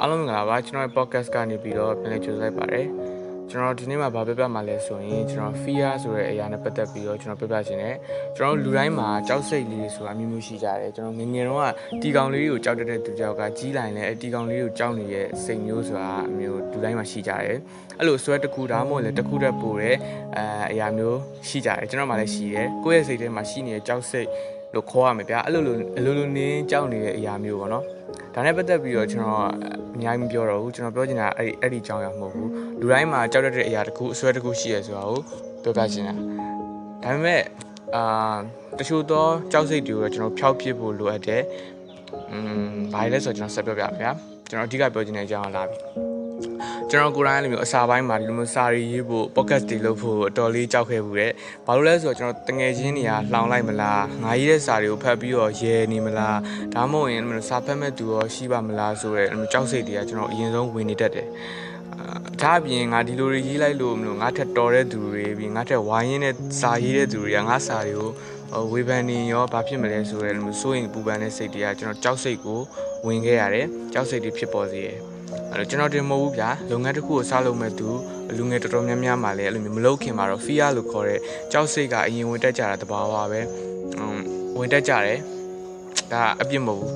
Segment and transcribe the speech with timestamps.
[0.00, 2.86] အားလုံးမင်္ဂလာပါကျွန်တော်ရဲ့ podcast ကနေပြီးတော့ပြန်လည်ကြိုဆိုလိုက်ပါတယ်
[3.50, 7.96] ကျွန်တော်ဒီနေ့မှာဗာပြပြမှာလဲဆိုရင်ကျွန်တော် fear ဆိုတဲ့အရာနဲ့ပတ်သက်ပြီးတော့ကျွန်တော်ပြပြချင်တယ်
[8.36, 17.58] ကျွန်တော်လူတိုင်းမှာကြောက်စိတ်လေးဆိုတာမျိုးမျိုးရှိကြတယ်ကျွန်တော်ငယ်ငယ်တုန်းကတီကောင်လေးတွေကိုကြောက်တတ်တဲ့သူကြောက်ကကြီးလိုက်လဲအတီကောင်လေးကိုကြောက်နေတဲ့စိတ်မျိုးဆိုတာအမျိုးလူတိုင်းမှာရှိကြတယ်
[17.98, 19.96] အဲ့လိုဆွဲတစ်ခုဒါမှမဟုတ်လည်းတစ်ခုတည်းပို့တဲ့
[20.36, 21.18] အဲအရာမျိုး
[21.48, 24.28] ရှိကြတယ်ကျွန်တော်မှလည်းရှိတယ်ကိုယ့်ရဲ့စိတ်ထဲမှာရှိနေတဲ့ကြောက်စိတ်
[24.74, 27.84] လို့ခေါ်ရမယ်ဗျာအဲ့လိုလိုအလိုလိုနင်းကြောက်နေတဲ့အရာမျိုးပေါ့နော်
[28.34, 29.46] ဒါနဲ့ပတ်သက်ပြီးတော့ကျွန်တော်
[29.94, 32.50] အများကြီးမပြောတော့ဘူးကျွန်တော်ပြောချင်တာအဲ့ဒီအဲ့ဒီအကြောင်းအရာမဟုတ်ဘူး
[32.80, 35.20] လူတိုင်းမှာကြောက်တတ်တဲ့အရာတစ်ခုအစွဲတစ်ခုရှိရဆိုတာကို
[35.62, 37.42] ပြောပြချင်တာဒါပေမဲ့
[37.96, 38.36] အာ
[38.78, 41.42] တချို့သောကြောက်စိတ်တွေကိုတော့ကျွန်တော်ဖျောက်ပစ်ဖို့လိုအပ်တယ်
[42.32, 42.38] อื
[42.68, 44.10] มဘာလဲဆိုတော့ကျွန်တော်ဆက်ပြောပြပါဗျာ
[44.48, 46.07] ကျွန်တော်အဓိကပြောချင်တဲ့အကြောင်းအရာလာပြီ
[46.92, 51.32] ကျွန်တော်ကိုယ်တိုင်လည်းမျိုးအစာပိုင်းမှာဒီလိုမျိုးစာရီရေးဖို့ podcast တွေလုပ်ဖို့အတော်လေးကြောက်ခဲ့ဘူးတဲ့။
[51.66, 56.36] ဘာလို့လဲဆိုတော့ကျွန်တော်တငယ်ချင်းတွေကလောင်လိုက်မလား။ငါရေးတဲ့စာတွေကိုဖတ်ပြီးတော့ရဲနေမလား။
[56.74, 61.28] ဒါမှမဟုတ်ရင်စာဖတ်မဲ့သူရောရှိပါမလားဆိုတဲ့ကြောက်စိတ်တွေကကျွန်တော်အရင်ဆုံးဝင်နေတတ်တယ်။
[61.94, 68.10] အာဒါအပြင်ငါဒီလိုတွေရေးလိုက်လို့မလို့ငါထက်တော်တဲ့သူတွေပြီးငါထက်ဝိုင်းရင်းတဲ့စာရေးတဲ့သူတွေကငါစာတွေကို
[68.72, 72.60] ဝေဖန်နေရောဘာဖြစ်မလဲဆိုတဲ့စိုးရင်ပူပန်တဲ့စိတ်တွေကကျွန်တော်ကြောက်စိတ်ကို
[73.06, 74.98] ဝင်ခဲ့ရတယ်။ကြောက်စိတ်တွေဖြစ်ပေါ်စေတယ်။
[75.52, 77.88] အဲ့တော့ကျွန်တော်တင်မဟုတ်ဘူးဗျာလုပ်ငန်းတစ်ခုကိုစလုပ်မဲ့သူ
[78.36, 81.20] လူငယ်တော်တော်များများမှလည်းအဲ့လိုမျိုးမလုပ်ခင်မှာတော့ fear လို့ခေါ်တဲ့
[81.52, 83.40] ကြောက်စိတ်ကအရင်ဝင်တက်ကြတာတဘာဝပဲ
[83.98, 84.18] อืม
[84.58, 85.18] ဝင်တက်ကြတယ်
[86.12, 86.92] ဒါအပြစ်မဟုတ်ဘူး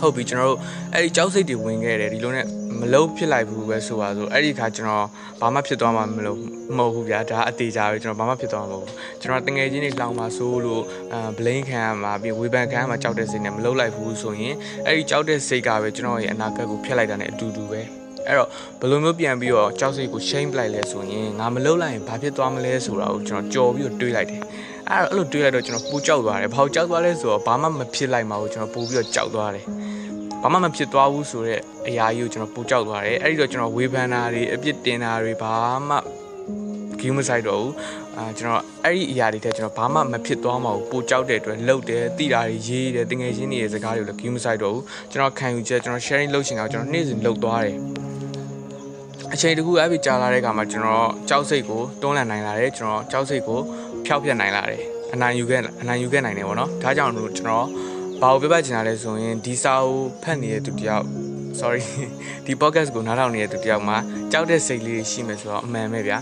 [0.00, 0.58] ဟုတ်ပြီကျွန်တော်တို့
[0.94, 2.46] အဲ့ဒီကြောက်စိတ်တွေဝင်ခဲ့တယ်ဒီလိုနဲ့
[2.80, 5.06] မလုပ်ဖြစ်လိုက်ဘူးပဲဆိုပါဆိုအဲ့ဒီခါကျွန်တော်
[5.40, 6.38] ဘာမှဖြစ်သွားမှာမလို့
[6.76, 14.54] မဟုတ်ဘူးဗျာဒါအသေးကြပဲကျွန်တော်ဘာမှဖြစ်သွားမှာမဟုတ်ဘူးကျွန်တော်တငယ်ချင်းတွေလောင်မှာဆိုလို့အာ blame ခံရမှာပြီးဝေဖန်ခံရမှာကြောက်တဲ့စိတ်နဲ့မလုပ်လိုက်ဘူးဆိုရင်
[14.86, 17.80] အဲ့ဒီကြောက်တဲ့စိတ်ကပဲကျွန်တော်ရဲ့အနာဂတ်ကိုဖျက်လိုက်တာ ਨੇ အတူတူပဲ
[18.28, 18.48] အဲ့တော့
[18.80, 24.40] ဘယ်လိုမျိုးပြန်ပြီးတော့ကြောက်စိတ်ကို shame ပလိုက်လဲဆိုရင်ငါမလုပ်လိုက်ရင်ဘာဖြစ်သွားမလဲဆိုတာကိုကျွန်တော်ကြော်ပြီးတော့တွေးလိုက်တယ်
[24.90, 29.64] အဲ့တော့အဲ့လိုတွေးလိုက်တော့ကျွန်တော်ပူကြောက်သွားတယ်ဘာလို့ကြောက်သွားလဲဆိုတော့ဘာမှမဖြစ်လိုက်မှာကိုကျွန်တော်ပူပြီးတော့ကြောက်သွားတယ်
[30.42, 35.54] ဘာမှမဖြစ်သွားဘူးဆိုတော့အရာကြီးကိုကျွန်တော်ပူကြောက်သွားတယ်အဲ့ဒီတော့ကျွန်တော်ဝေဖန်တာတွေအပြစ်တင်တာတွေဘာ
[35.88, 35.96] မှ
[37.00, 37.72] ဂိမ်းမဆိုင်တော့ဘူး
[38.16, 47.76] အာကျွန်တော်အဲ့ဒီအရာတွေတဲ့ကျွန်တော်ဘာမှမဖြစ်သွားမှာဘူးပူကြောက်တဲ့အတွက်လှုပ်တယ်တိတာတွေရေးတယ်တငယ်ချင်းတွေရဲ့စကားတွေကိုလည်းဂိမ်းမဆိုင်တော့ဘူးကျွန်တော်ခံယူချက်ကျွန်တော် sharing လုပ်ချင်တာကိုကျွန်တော်နေ့စဉ်လုပ်သွားတယ်
[49.34, 53.58] အချိန်တခုအဲ့ဒီကြာလာတဲ့အခါမှာကျွန်တော်ကြောက်စိတ်ကိုတွန်းလှန်နိုင်လာတယ်ကျွန်တော်ကြောက်စိတ်ကို
[54.06, 54.82] ဖျောက်ပြတ်နိုင်လာတယ်
[55.14, 57.66] အနိုင်ယူခဲ့အနိုင်ယူခဲ့နိုင်တယ်ပေါ့နော်ဒါကြောင့်လို့ကျွန်တော်
[58.20, 61.04] ဘာကိုပြပချင်တာလဲဆိုရင်ဒီစာကိုဖတ်နေတဲ့သူတယောက်
[61.60, 61.82] sorry
[62.44, 63.96] ဒီ podcast ကိုနားထောင်နေတဲ့သူတယောက်မှာ
[64.32, 66.18] ကြောက်တဲ့စိတ်လေးရှိမယ်ဆိုတော့အမှန်ပဲဗျာ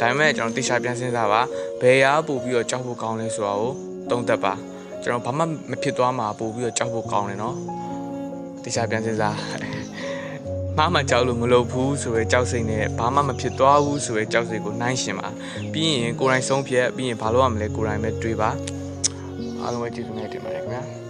[0.00, 1.40] ဒါပေမဲ့ကျွန်တော်တိကျပြန်စဉ်းစားပါ
[1.80, 3.72] ဘယ်ရာပို့ပြီးတော့ကြောက်ဖို့ကောင်းလဲဆိုတာကို
[4.10, 4.54] သုံးသပ်ပါ
[5.02, 7.56] ကျွန်တော်ဘာမှမဖြစ်သွားမှာပို့ပြီးတော့ကြောက်ဖို့ကောင်းတယ်နော်
[8.62, 9.36] တိကျပြန်စဉ်းစား
[10.78, 15.28] မမကြောက်လို့မလုပ်ဘူးဆိုရဲကြောက်စိတ်နဲ့ဘာမှမဖြစ်သွားဘူးဆိုရဲကြောက်စိတ်ကိုနှိုင်းရှင်ပါ
[15.72, 18.50] ပြီးရင်ကိုယ်တိုင်ဆုံးဖြတ်ပြီးရင်ဘာလို့ရမလဲကိုယ်တိုင်ပဲတွေးပါ
[19.62, 21.01] အားလုံးပဲကျေးဇူးနဲ့တင်ပါတယ်ခင်ဗျာ